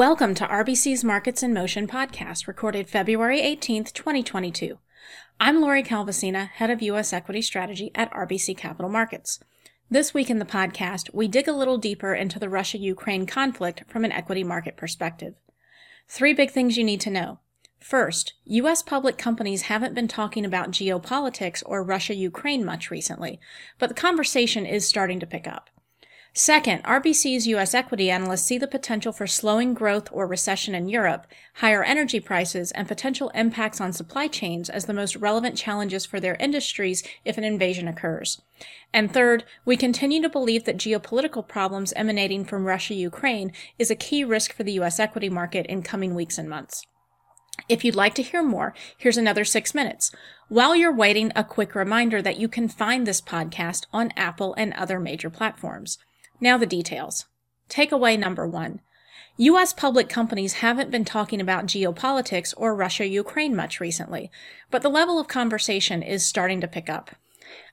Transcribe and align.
Welcome 0.00 0.34
to 0.36 0.46
RBC's 0.46 1.04
Markets 1.04 1.42
in 1.42 1.52
Motion 1.52 1.86
podcast, 1.86 2.46
recorded 2.46 2.88
February 2.88 3.42
18th, 3.42 3.92
2022. 3.92 4.78
I'm 5.38 5.60
Lori 5.60 5.82
Calvasina, 5.82 6.46
head 6.46 6.70
of 6.70 6.80
U.S. 6.80 7.12
equity 7.12 7.42
strategy 7.42 7.90
at 7.94 8.10
RBC 8.10 8.56
Capital 8.56 8.90
Markets. 8.90 9.40
This 9.90 10.14
week 10.14 10.30
in 10.30 10.38
the 10.38 10.46
podcast, 10.46 11.12
we 11.12 11.28
dig 11.28 11.46
a 11.46 11.52
little 11.52 11.76
deeper 11.76 12.14
into 12.14 12.38
the 12.38 12.48
Russia 12.48 12.78
Ukraine 12.78 13.26
conflict 13.26 13.84
from 13.88 14.06
an 14.06 14.12
equity 14.12 14.42
market 14.42 14.78
perspective. 14.78 15.34
Three 16.08 16.32
big 16.32 16.50
things 16.50 16.78
you 16.78 16.84
need 16.84 17.02
to 17.02 17.10
know. 17.10 17.40
First, 17.78 18.32
U.S. 18.46 18.80
public 18.80 19.18
companies 19.18 19.62
haven't 19.62 19.94
been 19.94 20.08
talking 20.08 20.46
about 20.46 20.70
geopolitics 20.70 21.62
or 21.66 21.84
Russia 21.84 22.14
Ukraine 22.14 22.64
much 22.64 22.90
recently, 22.90 23.38
but 23.78 23.90
the 23.90 23.94
conversation 23.94 24.64
is 24.64 24.88
starting 24.88 25.20
to 25.20 25.26
pick 25.26 25.46
up. 25.46 25.68
Second, 26.32 26.84
RBC's 26.84 27.48
U.S. 27.48 27.74
equity 27.74 28.08
analysts 28.08 28.44
see 28.44 28.56
the 28.56 28.68
potential 28.68 29.12
for 29.12 29.26
slowing 29.26 29.74
growth 29.74 30.08
or 30.12 30.28
recession 30.28 30.76
in 30.76 30.88
Europe, 30.88 31.26
higher 31.54 31.82
energy 31.82 32.20
prices, 32.20 32.70
and 32.70 32.86
potential 32.86 33.30
impacts 33.30 33.80
on 33.80 33.92
supply 33.92 34.28
chains 34.28 34.70
as 34.70 34.86
the 34.86 34.94
most 34.94 35.16
relevant 35.16 35.56
challenges 35.56 36.06
for 36.06 36.20
their 36.20 36.36
industries 36.36 37.02
if 37.24 37.36
an 37.36 37.42
invasion 37.42 37.88
occurs. 37.88 38.40
And 38.92 39.12
third, 39.12 39.44
we 39.64 39.76
continue 39.76 40.22
to 40.22 40.28
believe 40.28 40.64
that 40.66 40.76
geopolitical 40.76 41.46
problems 41.46 41.92
emanating 41.94 42.44
from 42.44 42.64
Russia 42.64 42.94
Ukraine 42.94 43.52
is 43.76 43.90
a 43.90 43.96
key 43.96 44.22
risk 44.22 44.52
for 44.52 44.62
the 44.62 44.74
U.S. 44.74 45.00
equity 45.00 45.28
market 45.28 45.66
in 45.66 45.82
coming 45.82 46.14
weeks 46.14 46.38
and 46.38 46.48
months. 46.48 46.86
If 47.68 47.84
you'd 47.84 47.96
like 47.96 48.14
to 48.14 48.22
hear 48.22 48.42
more, 48.42 48.72
here's 48.96 49.18
another 49.18 49.44
six 49.44 49.74
minutes. 49.74 50.12
While 50.48 50.76
you're 50.76 50.94
waiting, 50.94 51.32
a 51.34 51.42
quick 51.42 51.74
reminder 51.74 52.22
that 52.22 52.38
you 52.38 52.48
can 52.48 52.68
find 52.68 53.04
this 53.04 53.20
podcast 53.20 53.86
on 53.92 54.12
Apple 54.16 54.54
and 54.56 54.72
other 54.74 55.00
major 55.00 55.28
platforms. 55.28 55.98
Now 56.40 56.56
the 56.56 56.66
details. 56.66 57.26
Takeaway 57.68 58.18
number 58.18 58.46
one. 58.46 58.80
U.S. 59.36 59.72
public 59.72 60.08
companies 60.08 60.54
haven't 60.54 60.90
been 60.90 61.04
talking 61.04 61.40
about 61.40 61.66
geopolitics 61.66 62.52
or 62.56 62.74
Russia-Ukraine 62.74 63.54
much 63.54 63.80
recently, 63.80 64.30
but 64.70 64.82
the 64.82 64.88
level 64.88 65.18
of 65.18 65.28
conversation 65.28 66.02
is 66.02 66.26
starting 66.26 66.60
to 66.60 66.68
pick 66.68 66.90
up. 66.90 67.12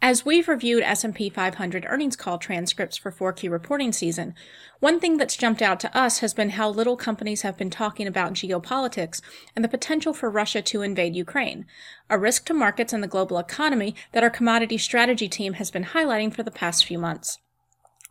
As 0.00 0.24
we've 0.24 0.48
reviewed 0.48 0.82
S&P 0.82 1.30
500 1.30 1.86
earnings 1.88 2.16
call 2.16 2.38
transcripts 2.38 2.96
for 2.96 3.10
4Q 3.10 3.50
reporting 3.50 3.92
season, 3.92 4.34
one 4.80 5.00
thing 5.00 5.16
that's 5.16 5.36
jumped 5.36 5.62
out 5.62 5.80
to 5.80 5.96
us 5.96 6.18
has 6.18 6.34
been 6.34 6.50
how 6.50 6.68
little 6.68 6.96
companies 6.96 7.42
have 7.42 7.56
been 7.56 7.70
talking 7.70 8.06
about 8.06 8.34
geopolitics 8.34 9.20
and 9.56 9.64
the 9.64 9.68
potential 9.68 10.12
for 10.12 10.30
Russia 10.30 10.62
to 10.62 10.82
invade 10.82 11.16
Ukraine, 11.16 11.66
a 12.10 12.18
risk 12.18 12.44
to 12.46 12.54
markets 12.54 12.92
and 12.92 13.02
the 13.02 13.08
global 13.08 13.38
economy 13.38 13.94
that 14.12 14.22
our 14.22 14.30
commodity 14.30 14.78
strategy 14.78 15.28
team 15.28 15.54
has 15.54 15.70
been 15.70 15.86
highlighting 15.86 16.32
for 16.32 16.42
the 16.42 16.50
past 16.50 16.84
few 16.84 16.98
months. 16.98 17.38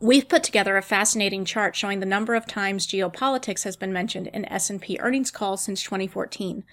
We've 0.00 0.28
put 0.28 0.42
together 0.42 0.76
a 0.76 0.82
fascinating 0.82 1.44
chart 1.44 1.76
showing 1.76 2.00
the 2.00 2.06
number 2.06 2.34
of 2.34 2.46
times 2.46 2.86
geopolitics 2.86 3.62
has 3.62 3.76
been 3.76 3.92
mentioned 3.92 4.26
in 4.26 4.44
S&P 4.46 4.98
earnings 5.00 5.30
calls 5.30 5.62
since 5.62 5.84
2014. 5.84 6.64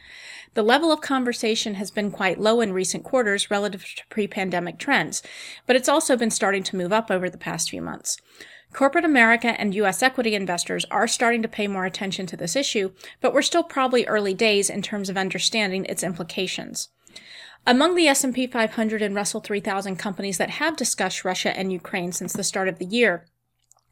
The 0.55 0.63
level 0.63 0.91
of 0.91 1.01
conversation 1.01 1.75
has 1.75 1.91
been 1.91 2.09
quite 2.11 2.41
low 2.41 2.61
in 2.61 2.73
recent 2.73 3.03
quarters 3.03 3.51
relative 3.51 3.85
to 3.95 4.05
pre-pandemic 4.09 4.79
trends, 4.79 5.21
but 5.67 5.75
it's 5.75 5.87
also 5.87 6.17
been 6.17 6.31
starting 6.31 6.63
to 6.63 6.75
move 6.75 6.91
up 6.91 7.11
over 7.11 7.29
the 7.29 7.37
past 7.37 7.69
few 7.69 7.81
months. 7.81 8.17
Corporate 8.73 9.05
America 9.05 9.59
and 9.59 9.75
U.S. 9.75 10.01
equity 10.01 10.33
investors 10.33 10.85
are 10.89 11.07
starting 11.07 11.43
to 11.43 11.47
pay 11.47 11.67
more 11.67 11.85
attention 11.85 12.25
to 12.25 12.37
this 12.37 12.55
issue, 12.55 12.91
but 13.21 13.33
we're 13.33 13.43
still 13.43 13.63
probably 13.63 14.05
early 14.07 14.33
days 14.33 14.69
in 14.69 14.81
terms 14.81 15.09
of 15.09 15.17
understanding 15.17 15.85
its 15.85 16.03
implications. 16.03 16.89
Among 17.65 17.95
the 17.95 18.07
S&P 18.07 18.47
500 18.47 19.01
and 19.01 19.15
Russell 19.15 19.41
3000 19.41 19.95
companies 19.97 20.37
that 20.37 20.49
have 20.51 20.75
discussed 20.75 21.23
Russia 21.23 21.55
and 21.55 21.71
Ukraine 21.71 22.11
since 22.11 22.33
the 22.33 22.43
start 22.43 22.67
of 22.67 22.79
the 22.79 22.85
year, 22.85 23.25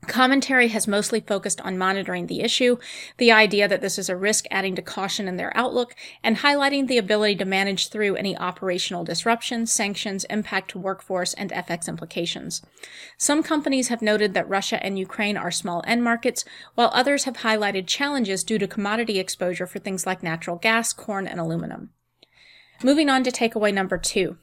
Commentary 0.07 0.69
has 0.69 0.87
mostly 0.87 1.19
focused 1.19 1.59
on 1.61 1.77
monitoring 1.77 2.27
the 2.27 2.39
issue, 2.39 2.77
the 3.17 3.31
idea 3.31 3.67
that 3.67 3.81
this 3.81 3.99
is 3.99 4.07
a 4.07 4.15
risk 4.15 4.45
adding 4.49 4.73
to 4.75 4.81
caution 4.81 5.27
in 5.27 5.35
their 5.35 5.55
outlook, 5.55 5.93
and 6.23 6.37
highlighting 6.37 6.87
the 6.87 6.97
ability 6.97 7.35
to 7.35 7.45
manage 7.45 7.89
through 7.89 8.15
any 8.15 8.35
operational 8.37 9.03
disruptions, 9.03 9.71
sanctions, 9.71 10.23
impact 10.25 10.71
to 10.71 10.79
workforce, 10.79 11.33
and 11.33 11.51
FX 11.51 11.87
implications. 11.87 12.61
Some 13.17 13.43
companies 13.43 13.89
have 13.89 14.01
noted 14.01 14.33
that 14.33 14.49
Russia 14.49 14.83
and 14.83 14.97
Ukraine 14.97 15.37
are 15.37 15.51
small 15.51 15.83
end 15.85 16.03
markets, 16.03 16.45
while 16.75 16.91
others 16.93 17.25
have 17.25 17.37
highlighted 17.37 17.85
challenges 17.85 18.43
due 18.43 18.57
to 18.57 18.67
commodity 18.67 19.19
exposure 19.19 19.67
for 19.67 19.79
things 19.79 20.05
like 20.05 20.23
natural 20.23 20.55
gas, 20.55 20.93
corn, 20.93 21.27
and 21.27 21.39
aluminum. 21.39 21.89
Moving 22.81 23.09
on 23.09 23.23
to 23.25 23.31
takeaway 23.31 23.73
number 23.73 23.97
two. 23.97 24.37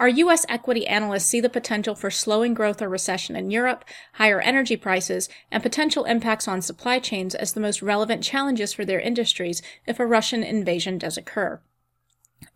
Our 0.00 0.08
U.S. 0.08 0.46
equity 0.48 0.86
analysts 0.86 1.26
see 1.26 1.40
the 1.40 1.50
potential 1.50 1.94
for 1.94 2.10
slowing 2.10 2.54
growth 2.54 2.80
or 2.80 2.88
recession 2.88 3.36
in 3.36 3.50
Europe, 3.50 3.84
higher 4.14 4.40
energy 4.40 4.76
prices, 4.76 5.28
and 5.50 5.62
potential 5.62 6.04
impacts 6.04 6.48
on 6.48 6.62
supply 6.62 6.98
chains 6.98 7.34
as 7.34 7.52
the 7.52 7.60
most 7.60 7.82
relevant 7.82 8.22
challenges 8.22 8.72
for 8.72 8.86
their 8.86 9.00
industries 9.00 9.60
if 9.86 10.00
a 10.00 10.06
Russian 10.06 10.42
invasion 10.42 10.96
does 10.96 11.18
occur. 11.18 11.60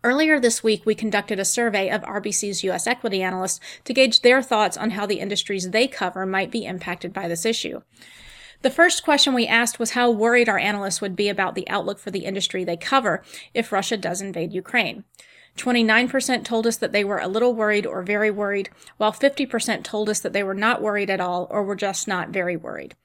Earlier 0.03 0.39
this 0.39 0.63
week, 0.63 0.85
we 0.85 0.95
conducted 0.95 1.39
a 1.39 1.45
survey 1.45 1.89
of 1.89 2.01
RBC's 2.01 2.63
U.S. 2.63 2.87
equity 2.87 3.21
analysts 3.21 3.59
to 3.85 3.93
gauge 3.93 4.21
their 4.21 4.41
thoughts 4.41 4.75
on 4.75 4.91
how 4.91 5.05
the 5.05 5.19
industries 5.19 5.69
they 5.69 5.87
cover 5.87 6.25
might 6.25 6.51
be 6.51 6.65
impacted 6.65 7.13
by 7.13 7.27
this 7.27 7.45
issue. 7.45 7.81
The 8.63 8.69
first 8.71 9.03
question 9.03 9.33
we 9.33 9.47
asked 9.47 9.79
was 9.79 9.91
how 9.91 10.09
worried 10.09 10.49
our 10.49 10.57
analysts 10.57 10.99
would 11.01 11.15
be 11.15 11.29
about 11.29 11.55
the 11.55 11.69
outlook 11.69 11.99
for 11.99 12.11
the 12.11 12.25
industry 12.25 12.63
they 12.63 12.77
cover 12.77 13.23
if 13.53 13.71
Russia 13.71 13.97
does 13.97 14.21
invade 14.21 14.51
Ukraine. 14.53 15.03
29% 15.57 16.43
told 16.43 16.67
us 16.67 16.77
that 16.77 16.91
they 16.91 17.03
were 17.03 17.17
a 17.17 17.27
little 17.27 17.53
worried 17.53 17.85
or 17.85 18.03
very 18.03 18.29
worried, 18.29 18.69
while 18.97 19.11
50% 19.11 19.83
told 19.83 20.07
us 20.09 20.19
that 20.19 20.31
they 20.31 20.43
were 20.43 20.53
not 20.53 20.81
worried 20.81 21.09
at 21.09 21.19
all 21.19 21.47
or 21.49 21.63
were 21.63 21.75
just 21.75 22.07
not 22.07 22.29
very 22.29 22.55
worried. 22.55 22.95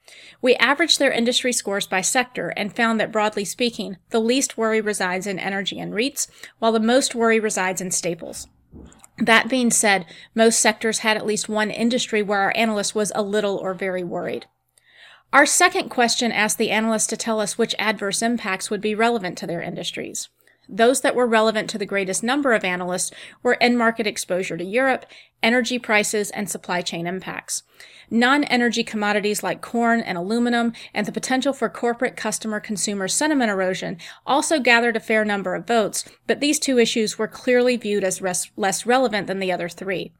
We 0.41 0.55
averaged 0.55 0.99
their 0.99 1.11
industry 1.11 1.51
scores 1.51 1.87
by 1.87 2.01
sector 2.01 2.53
and 2.55 2.75
found 2.75 2.99
that 2.99 3.11
broadly 3.11 3.45
speaking, 3.45 3.97
the 4.11 4.19
least 4.19 4.57
worry 4.57 4.81
resides 4.81 5.27
in 5.27 5.39
energy 5.39 5.79
and 5.79 5.93
REITs, 5.93 6.27
while 6.59 6.71
the 6.71 6.79
most 6.79 7.15
worry 7.15 7.39
resides 7.39 7.81
in 7.81 7.91
staples. 7.91 8.47
That 9.17 9.49
being 9.49 9.71
said, 9.71 10.05
most 10.33 10.59
sectors 10.59 10.99
had 10.99 11.17
at 11.17 11.25
least 11.25 11.49
one 11.49 11.69
industry 11.69 12.21
where 12.21 12.39
our 12.39 12.53
analyst 12.55 12.95
was 12.95 13.11
a 13.13 13.21
little 13.21 13.57
or 13.57 13.73
very 13.73 14.03
worried. 14.03 14.47
Our 15.33 15.47
second 15.47 15.89
question 15.89 16.31
asked 16.31 16.59
the 16.59 16.69
analysts 16.69 17.07
to 17.07 17.17
tell 17.17 17.39
us 17.39 17.57
which 17.57 17.73
adverse 17.79 18.21
impacts 18.21 18.69
would 18.69 18.81
be 18.81 18.93
relevant 18.93 19.35
to 19.39 19.47
their 19.47 19.63
industries. 19.63 20.29
Those 20.73 21.01
that 21.01 21.13
were 21.13 21.27
relevant 21.27 21.69
to 21.69 21.77
the 21.77 21.85
greatest 21.85 22.23
number 22.23 22.51
of 22.51 22.63
analysts 22.63 23.11
were 23.43 23.61
end 23.61 23.77
market 23.77 24.07
exposure 24.07 24.57
to 24.57 24.63
Europe, 24.63 25.05
energy 25.43 25.77
prices, 25.77 26.31
and 26.31 26.49
supply 26.49 26.81
chain 26.81 27.05
impacts. 27.05 27.61
Non-energy 28.09 28.83
commodities 28.83 29.43
like 29.43 29.61
corn 29.61 30.01
and 30.01 30.17
aluminum 30.17 30.73
and 30.91 31.05
the 31.05 31.11
potential 31.11 31.53
for 31.53 31.69
corporate 31.69 32.15
customer 32.15 32.59
consumer 32.59 33.07
sentiment 33.07 33.51
erosion 33.51 33.99
also 34.25 34.59
gathered 34.59 34.95
a 34.95 34.99
fair 34.99 35.23
number 35.23 35.53
of 35.53 35.67
votes, 35.67 36.05
but 36.25 36.39
these 36.39 36.57
two 36.57 36.79
issues 36.79 37.19
were 37.19 37.27
clearly 37.27 37.77
viewed 37.77 38.03
as 38.03 38.19
res- 38.19 38.49
less 38.57 38.83
relevant 38.83 39.27
than 39.27 39.37
the 39.37 39.51
other 39.51 39.69
three. 39.69 40.11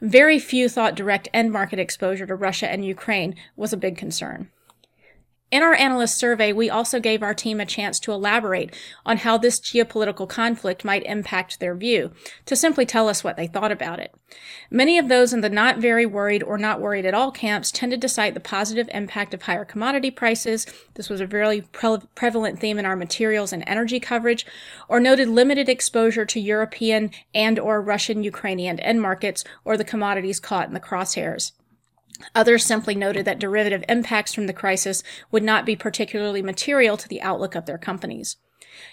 Very 0.00 0.40
few 0.40 0.68
thought 0.68 0.96
direct 0.96 1.28
end 1.32 1.52
market 1.52 1.78
exposure 1.78 2.26
to 2.26 2.34
Russia 2.34 2.68
and 2.68 2.84
Ukraine 2.84 3.36
was 3.54 3.72
a 3.72 3.76
big 3.76 3.96
concern. 3.96 4.50
In 5.52 5.62
our 5.62 5.74
analyst 5.74 6.16
survey, 6.16 6.50
we 6.54 6.70
also 6.70 6.98
gave 6.98 7.22
our 7.22 7.34
team 7.34 7.60
a 7.60 7.66
chance 7.66 8.00
to 8.00 8.12
elaborate 8.12 8.74
on 9.04 9.18
how 9.18 9.36
this 9.36 9.60
geopolitical 9.60 10.26
conflict 10.26 10.82
might 10.82 11.04
impact 11.04 11.60
their 11.60 11.74
view, 11.74 12.10
to 12.46 12.56
simply 12.56 12.86
tell 12.86 13.06
us 13.06 13.22
what 13.22 13.36
they 13.36 13.46
thought 13.46 13.70
about 13.70 14.00
it. 14.00 14.14
Many 14.70 14.96
of 14.96 15.10
those 15.10 15.34
in 15.34 15.42
the 15.42 15.50
not 15.50 15.76
very 15.76 16.06
worried 16.06 16.42
or 16.42 16.56
not 16.56 16.80
worried 16.80 17.04
at 17.04 17.12
all 17.12 17.30
camps 17.30 17.70
tended 17.70 18.00
to 18.00 18.08
cite 18.08 18.32
the 18.32 18.40
positive 18.40 18.88
impact 18.94 19.34
of 19.34 19.42
higher 19.42 19.66
commodity 19.66 20.10
prices. 20.10 20.66
This 20.94 21.10
was 21.10 21.20
a 21.20 21.26
very 21.26 21.60
pre- 21.60 21.98
prevalent 22.14 22.58
theme 22.58 22.78
in 22.78 22.86
our 22.86 22.96
materials 22.96 23.52
and 23.52 23.62
energy 23.66 24.00
coverage, 24.00 24.46
or 24.88 25.00
noted 25.00 25.28
limited 25.28 25.68
exposure 25.68 26.24
to 26.24 26.40
European 26.40 27.10
and 27.34 27.58
or 27.58 27.82
Russian 27.82 28.24
Ukrainian 28.24 28.80
end 28.80 29.02
markets 29.02 29.44
or 29.66 29.76
the 29.76 29.84
commodities 29.84 30.40
caught 30.40 30.68
in 30.68 30.72
the 30.72 30.80
crosshairs. 30.80 31.52
Others 32.34 32.64
simply 32.64 32.94
noted 32.94 33.24
that 33.24 33.38
derivative 33.38 33.84
impacts 33.88 34.34
from 34.34 34.46
the 34.46 34.52
crisis 34.52 35.02
would 35.30 35.42
not 35.42 35.66
be 35.66 35.76
particularly 35.76 36.42
material 36.42 36.96
to 36.96 37.08
the 37.08 37.22
outlook 37.22 37.54
of 37.54 37.66
their 37.66 37.78
companies. 37.78 38.36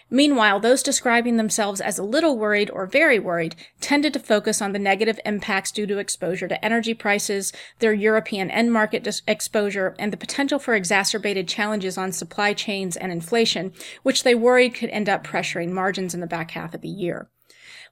Meanwhile, 0.10 0.60
those 0.60 0.84
describing 0.84 1.38
themselves 1.38 1.80
as 1.80 1.98
a 1.98 2.04
little 2.04 2.38
worried 2.38 2.70
or 2.72 2.86
very 2.86 3.20
worried 3.20 3.56
tended 3.80 4.14
to 4.14 4.20
focus 4.20 4.62
on 4.62 4.74
the 4.74 4.80
negative 4.80 5.20
impacts 5.26 5.72
due 5.72 5.88
to 5.88 6.00
exposure 6.00 6.48
to 6.48 6.66
energy 6.66 6.94
prices, 6.94 7.54
their 7.80 7.94
European 7.94 8.52
end 8.52 8.74
market 8.74 9.04
dis- 9.04 9.22
exposure, 9.28 9.96
and 9.98 10.12
the 10.12 10.18
potential 10.18 10.60
for 10.60 10.74
exacerbated 10.74 11.48
challenges 11.48 11.98
on 11.98 12.12
supply 12.12 12.54
chains 12.54 12.98
and 12.98 13.12
inflation, 13.12 13.72
which 14.04 14.24
they 14.24 14.36
worried 14.36 14.74
could 14.74 14.90
end 14.90 15.08
up 15.08 15.26
pressuring 15.26 15.72
margins 15.72 16.14
in 16.14 16.20
the 16.20 16.28
back 16.28 16.52
half 16.52 16.74
of 16.74 16.82
the 16.82 16.90
year. 16.90 17.30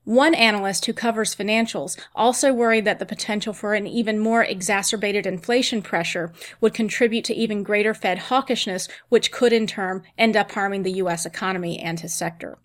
One 0.04 0.34
analyst 0.34 0.86
who 0.86 0.94
covers 0.94 1.36
financials 1.36 2.00
also 2.16 2.54
worried 2.54 2.86
that 2.86 3.00
the 3.00 3.06
potential 3.06 3.54
for 3.54 3.74
an 3.74 3.88
even 3.88 4.20
more 4.20 4.44
exacerbated 4.44 5.26
inflation 5.26 5.82
pressure 5.82 6.32
would 6.62 6.74
contribute 6.74 7.26
to 7.26 7.36
even 7.36 7.64
greater 7.64 7.94
Fed 7.94 8.18
hawkishness, 8.18 8.90
which 9.10 9.32
could 9.32 9.52
in 9.52 9.68
turn 9.68 10.04
end 10.18 10.38
up 10.38 10.52
harming 10.52 10.84
the 10.84 10.94
U.S. 10.94 11.26
economy 11.26 11.80
and 11.80 12.00
his 12.00 12.14
sector. 12.14 12.58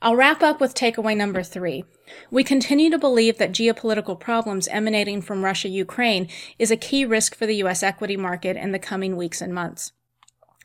I'll 0.00 0.16
wrap 0.16 0.42
up 0.42 0.60
with 0.60 0.74
takeaway 0.74 1.16
number 1.16 1.42
three. 1.42 1.84
We 2.30 2.44
continue 2.44 2.90
to 2.90 2.98
believe 2.98 3.38
that 3.38 3.52
geopolitical 3.52 4.20
problems 4.20 4.68
emanating 4.68 5.22
from 5.22 5.44
Russia 5.44 5.68
Ukraine 5.68 6.28
is 6.58 6.70
a 6.70 6.76
key 6.76 7.06
risk 7.06 7.34
for 7.34 7.46
the 7.46 7.56
U.S. 7.56 7.82
equity 7.82 8.16
market 8.16 8.56
in 8.56 8.72
the 8.72 8.78
coming 8.78 9.16
weeks 9.16 9.40
and 9.40 9.54
months. 9.54 9.92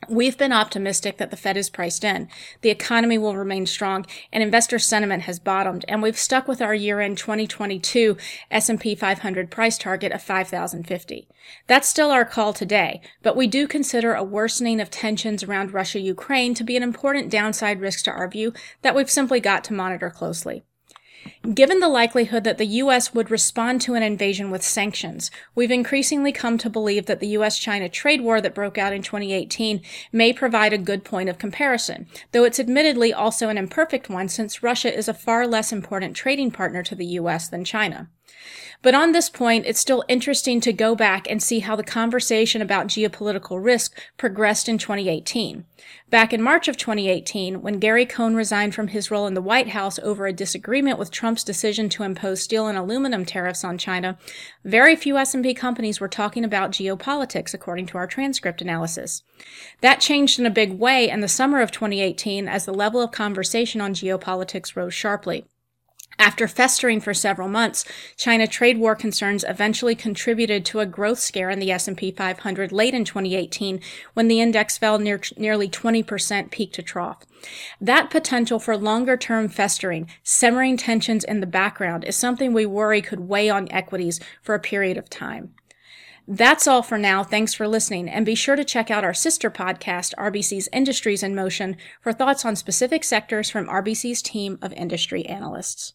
We've 0.08 0.36
been 0.36 0.52
optimistic 0.52 1.18
that 1.18 1.30
the 1.30 1.36
Fed 1.36 1.58
is 1.58 1.68
priced 1.68 2.04
in, 2.04 2.28
the 2.62 2.70
economy 2.70 3.18
will 3.18 3.36
remain 3.36 3.66
strong, 3.66 4.06
and 4.32 4.42
investor 4.42 4.78
sentiment 4.78 5.24
has 5.24 5.38
bottomed, 5.38 5.84
and 5.88 6.02
we've 6.02 6.18
stuck 6.18 6.48
with 6.48 6.62
our 6.62 6.74
year-end 6.74 7.18
2022 7.18 8.16
S&P 8.50 8.94
500 8.94 9.50
price 9.50 9.76
target 9.76 10.10
of 10.10 10.22
5,050. 10.22 11.28
That's 11.66 11.88
still 11.88 12.10
our 12.10 12.24
call 12.24 12.52
today, 12.54 13.02
but 13.22 13.36
we 13.36 13.46
do 13.46 13.68
consider 13.68 14.14
a 14.14 14.24
worsening 14.24 14.80
of 14.80 14.90
tensions 14.90 15.44
around 15.44 15.74
Russia-Ukraine 15.74 16.54
to 16.54 16.64
be 16.64 16.76
an 16.76 16.82
important 16.82 17.30
downside 17.30 17.80
risk 17.80 18.04
to 18.06 18.10
our 18.10 18.26
view 18.26 18.54
that 18.82 18.94
we've 18.94 19.10
simply 19.10 19.38
got 19.38 19.62
to 19.64 19.74
monitor 19.74 20.10
closely. 20.10 20.64
Given 21.54 21.80
the 21.80 21.88
likelihood 21.88 22.44
that 22.44 22.58
the 22.58 22.66
U.S. 22.66 23.14
would 23.14 23.30
respond 23.30 23.80
to 23.82 23.94
an 23.94 24.02
invasion 24.02 24.50
with 24.50 24.62
sanctions, 24.62 25.30
we've 25.54 25.70
increasingly 25.70 26.32
come 26.32 26.58
to 26.58 26.68
believe 26.68 27.06
that 27.06 27.20
the 27.20 27.28
U.S. 27.28 27.58
China 27.58 27.88
trade 27.88 28.20
war 28.20 28.40
that 28.40 28.54
broke 28.54 28.76
out 28.76 28.92
in 28.92 29.02
2018 29.02 29.80
may 30.12 30.32
provide 30.32 30.72
a 30.72 30.78
good 30.78 31.04
point 31.04 31.28
of 31.28 31.38
comparison, 31.38 32.06
though 32.32 32.44
it's 32.44 32.60
admittedly 32.60 33.12
also 33.12 33.48
an 33.48 33.58
imperfect 33.58 34.08
one 34.08 34.28
since 34.28 34.62
Russia 34.62 34.94
is 34.94 35.08
a 35.08 35.14
far 35.14 35.46
less 35.46 35.72
important 35.72 36.14
trading 36.14 36.50
partner 36.50 36.82
to 36.82 36.94
the 36.94 37.06
U.S. 37.06 37.48
than 37.48 37.64
China. 37.64 38.08
But 38.82 38.94
on 38.94 39.12
this 39.12 39.28
point, 39.28 39.66
it's 39.66 39.80
still 39.80 40.04
interesting 40.08 40.58
to 40.62 40.72
go 40.72 40.94
back 40.94 41.30
and 41.30 41.42
see 41.42 41.58
how 41.58 41.76
the 41.76 41.84
conversation 41.84 42.62
about 42.62 42.86
geopolitical 42.86 43.62
risk 43.62 43.98
progressed 44.16 44.70
in 44.70 44.78
2018. 44.78 45.66
Back 46.08 46.32
in 46.32 46.40
March 46.40 46.66
of 46.66 46.78
2018, 46.78 47.60
when 47.60 47.78
Gary 47.78 48.06
Cohn 48.06 48.34
resigned 48.34 48.74
from 48.74 48.88
his 48.88 49.10
role 49.10 49.26
in 49.26 49.34
the 49.34 49.42
White 49.42 49.68
House 49.68 49.98
over 49.98 50.26
a 50.26 50.32
disagreement 50.32 50.98
with 50.98 51.10
Trump's 51.10 51.44
decision 51.44 51.90
to 51.90 52.04
impose 52.04 52.42
steel 52.42 52.66
and 52.66 52.78
aluminum 52.78 53.26
tariffs 53.26 53.64
on 53.64 53.76
China, 53.76 54.16
very 54.64 54.96
few 54.96 55.18
S&P 55.18 55.52
companies 55.52 56.00
were 56.00 56.08
talking 56.08 56.44
about 56.44 56.72
geopolitics 56.72 57.52
according 57.52 57.84
to 57.86 57.98
our 57.98 58.06
transcript 58.06 58.62
analysis. 58.62 59.22
That 59.82 60.00
changed 60.00 60.38
in 60.38 60.46
a 60.46 60.50
big 60.50 60.72
way 60.72 61.08
in 61.08 61.20
the 61.20 61.28
summer 61.28 61.60
of 61.60 61.70
2018 61.70 62.48
as 62.48 62.64
the 62.64 62.72
level 62.72 63.02
of 63.02 63.12
conversation 63.12 63.82
on 63.82 63.92
geopolitics 63.92 64.74
rose 64.74 64.94
sharply. 64.94 65.44
After 66.20 66.46
festering 66.46 67.00
for 67.00 67.14
several 67.14 67.48
months, 67.48 67.86
China 68.14 68.46
trade 68.46 68.76
war 68.76 68.94
concerns 68.94 69.42
eventually 69.48 69.94
contributed 69.94 70.66
to 70.66 70.80
a 70.80 70.84
growth 70.84 71.18
scare 71.18 71.48
in 71.48 71.60
the 71.60 71.70
S&P 71.70 72.10
500 72.10 72.72
late 72.72 72.92
in 72.92 73.06
2018 73.06 73.80
when 74.12 74.28
the 74.28 74.38
index 74.38 74.76
fell 74.76 74.98
near, 74.98 75.18
nearly 75.38 75.66
20% 75.66 76.50
peak 76.50 76.74
to 76.74 76.82
trough. 76.82 77.24
That 77.80 78.10
potential 78.10 78.58
for 78.58 78.76
longer 78.76 79.16
term 79.16 79.48
festering, 79.48 80.10
simmering 80.22 80.76
tensions 80.76 81.24
in 81.24 81.40
the 81.40 81.46
background 81.46 82.04
is 82.04 82.16
something 82.16 82.52
we 82.52 82.66
worry 82.66 83.00
could 83.00 83.20
weigh 83.20 83.48
on 83.48 83.72
equities 83.72 84.20
for 84.42 84.54
a 84.54 84.60
period 84.60 84.98
of 84.98 85.08
time. 85.08 85.54
That's 86.28 86.68
all 86.68 86.82
for 86.82 86.98
now. 86.98 87.24
Thanks 87.24 87.54
for 87.54 87.66
listening. 87.66 88.10
And 88.10 88.26
be 88.26 88.34
sure 88.34 88.56
to 88.56 88.64
check 88.64 88.90
out 88.90 89.04
our 89.04 89.14
sister 89.14 89.50
podcast, 89.50 90.14
RBC's 90.18 90.68
Industries 90.70 91.22
in 91.22 91.34
Motion, 91.34 91.78
for 92.02 92.12
thoughts 92.12 92.44
on 92.44 92.56
specific 92.56 93.04
sectors 93.04 93.48
from 93.48 93.68
RBC's 93.68 94.20
team 94.20 94.58
of 94.60 94.74
industry 94.74 95.24
analysts. 95.24 95.94